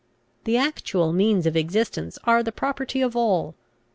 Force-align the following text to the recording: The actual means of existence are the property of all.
The 0.45 0.57
actual 0.57 1.13
means 1.13 1.45
of 1.45 1.55
existence 1.55 2.17
are 2.23 2.41
the 2.41 2.51
property 2.51 3.03
of 3.03 3.15
all. 3.15 3.53